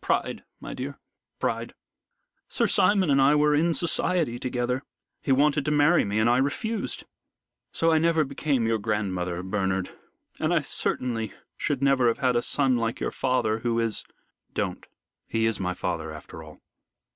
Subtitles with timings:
[0.00, 0.98] Pride, my dear
[1.38, 1.72] pride.
[2.48, 4.82] Sir Simon and I were in society together.
[5.22, 7.04] He wanted to marry me, and I refused.
[7.70, 9.96] So I never became your grandmother, Bernard,
[10.40, 14.02] and I certainly should never have had a son like your father, who is"
[14.60, 14.88] "Don't.
[15.28, 16.58] He is my father after all."